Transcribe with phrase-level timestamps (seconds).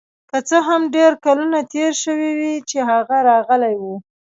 [0.29, 2.35] که څه هم ډیر کلونه تیر شوي
[2.69, 3.83] چې هغه راغلی و